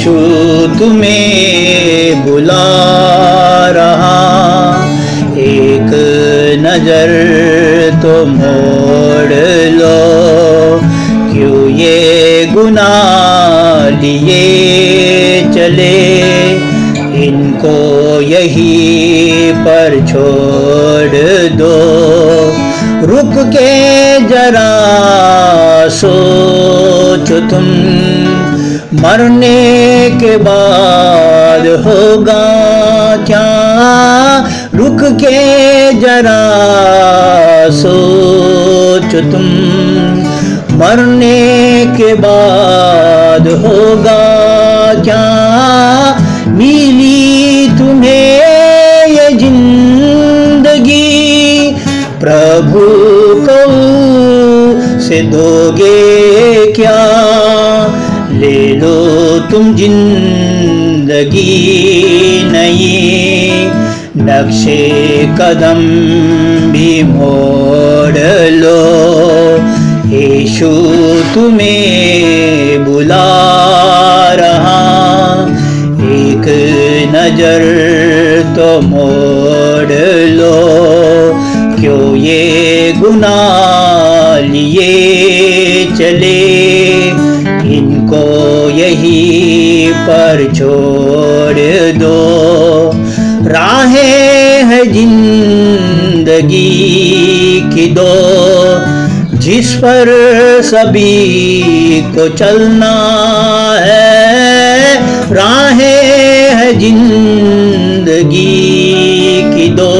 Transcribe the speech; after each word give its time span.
यीशु 0.00 0.12
तुम्हें 0.78 2.26
बुला 2.26 2.66
रहा। 3.70 4.20
एक 5.38 5.90
नज़र 6.60 7.10
तो 8.02 8.14
मोड़ 8.26 9.34
लो। 9.74 9.98
क्यों 11.32 11.68
ये 11.68 12.46
गुना 12.54 12.88
लिए 14.02 15.42
चले? 15.54 16.00
इनको 17.26 17.76
यही 18.20 19.52
पर 19.52 19.98
छोड़ 20.08 21.18
दो। 21.58 21.76
रुक 23.06 23.34
के 23.52 23.70
जरा 24.28 24.70
सोच 25.88 27.32
तुम। 27.50 28.19
मरने 29.02 30.10
के 30.10 30.36
बाद 30.36 31.66
होगा 31.66 32.42
क्या? 33.24 33.46
रुक 34.74 34.98
के 35.12 35.92
जरा 35.92 36.40
सोच 37.70 39.14
तुम। 39.32 39.46
मरने 40.78 41.86
के 41.96 42.14
बाद 42.14 43.48
होगा 43.48 44.20
क्या? 45.02 45.24
मिली 46.48 47.68
तुम्हें 47.78 48.40
ये 49.08 49.30
ज़िंदगी। 49.38 51.10
प्रभु 52.20 52.80
को 53.46 53.59
तुम 59.50 59.64
ज़िंदगी 59.76 61.44
नहीं। 62.52 63.70
नक्शे 64.26 64.76
कदम 65.40 65.80
भी 66.72 66.90
मोड़ 67.02 68.18
लो। 68.54 68.80
यीशु 70.14 70.70
तुम्हें 71.34 72.84
बुला 72.84 73.28
रहा। 74.34 74.80
एक 76.12 76.46
नज़र 77.14 77.62
तो 78.56 78.68
मोड़ 78.86 79.92
लो। 80.38 80.56
क्यों 81.80 82.04
ये 82.16 82.42
गुना 83.00 83.38
लिए 84.38 84.90
चले? 85.98 86.40
इनको 87.70 88.24
यहीं 88.70 89.29
पर 90.00 90.44
छोड़ 90.54 91.58
दो। 91.98 92.18
राहें 93.48 94.64
है 94.64 94.82
ज़िंदगी 94.92 96.62
की 97.74 97.86
दो। 97.90 98.10
जिस 99.38 99.68
पर 99.74 100.08
सभी 100.64 102.02
को 102.14 102.28
चलना 102.28 102.96
है। 103.80 104.96
राहें 105.34 106.50
है 106.54 106.72
ज़िंदगी 106.78 108.44
की 109.54 109.68
दो। 109.68 109.94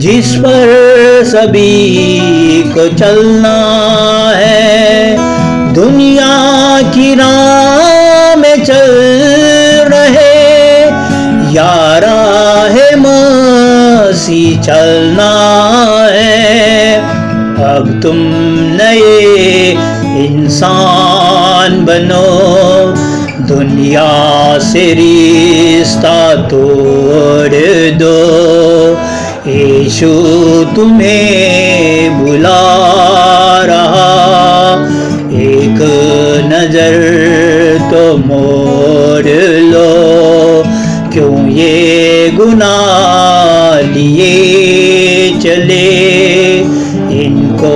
जिस 0.00 0.34
पर 0.36 0.66
सभी 1.24 1.74
को 2.74 2.88
चलना 2.96 3.56
है। 4.36 5.16
दुनिया 5.74 6.32
की 6.94 7.14
राह 7.14 7.63
मसी 14.24 14.56
चलना 14.56 15.32
है। 16.10 16.96
अब 17.64 18.00
तुम 18.02 18.16
नए 18.78 19.70
इंसान 20.24 21.84
बनो। 21.84 22.22
दुनिया 23.48 24.08
से 24.58 24.84
रिश्ता 24.94 26.34
तोड़ 26.34 27.52
दो। 28.00 28.16
यीशु 29.50 30.12
तुम्हें 30.76 32.24
बुला 32.24 32.64
रहा। 33.64 34.08
एक 35.44 35.80
नज़र 36.48 36.96
तो 37.90 38.16
मोड़ 38.18 39.26
लो। 39.64 39.92
क्यों 41.12 41.48
ये 41.48 42.30
गुनाह 42.34 43.13
लिए 43.94 45.30
चले। 45.42 45.84
इनको 47.24 47.74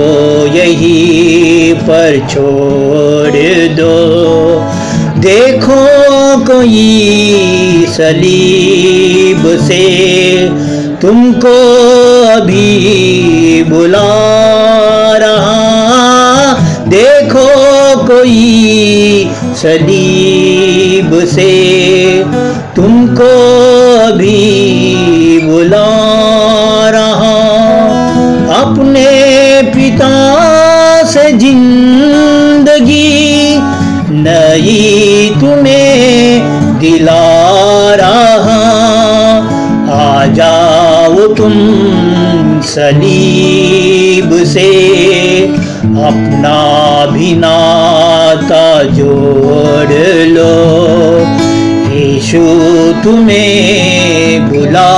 यही 0.55 1.73
पर 1.73 2.17
छोड़ 2.29 3.37
दो। 3.75 3.97
देखो 5.19 5.79
कोई 6.45 7.85
सलीब 7.89 9.43
से, 9.67 9.85
तुमको 11.01 11.55
अभी 12.31 13.63
बुला 13.63 14.07
रहा। 15.17 16.53
देखो 16.87 17.47
कोई 18.07 19.29
सलीब 19.55 21.11
से, 21.25 21.53
तुमको 22.75 23.31
नई 34.59 35.35
तुम्हें 35.39 36.79
दिला 36.79 37.23
रहा। 37.95 38.57
आ 39.91 40.25
जाओ 40.25 41.27
तुम 41.27 41.53
सलीब 42.61 44.31
से, 44.45 44.67
अपना 46.03 46.57
भी 47.05 47.35
नाता 47.35 48.83
जोड़ 48.83 49.93
लो। 50.27 50.53
यीशु 51.93 52.43
तुम्हें 53.03 54.49
बुला 54.49 54.91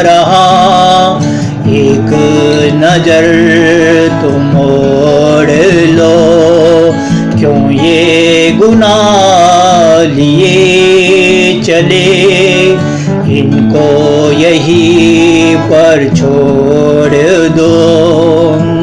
रहा। 0.00 0.46
एक 1.74 2.10
नज़र 2.76 3.26
लिए 10.10 11.62
चले। 11.62 12.10
इनको 13.40 14.32
यही 14.32 15.56
पर 15.56 16.08
छोड़ 16.16 17.14
दो। 17.56 18.79